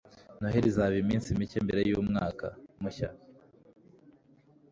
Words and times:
Noheri 0.39 0.67
iza 0.71 0.83
iminsi 1.03 1.37
mike 1.39 1.57
mbere 1.65 1.81
yumwaka 1.89 2.47
mushya. 2.81 3.09